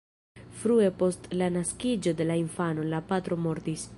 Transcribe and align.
Frue 0.61 0.87
post 1.01 1.29
la 1.41 1.51
naskiĝo 1.57 2.15
de 2.21 2.29
la 2.31 2.39
infano, 2.47 2.89
la 2.95 3.05
patro 3.13 3.41
mortis. 3.49 3.89